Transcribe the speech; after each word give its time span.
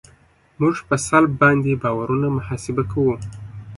موږ 0.59 0.75
په 0.87 0.95
سلب 1.07 1.31
باندې 1.41 1.71
بارونه 1.83 2.27
محاسبه 2.37 2.83
کوو 2.91 3.15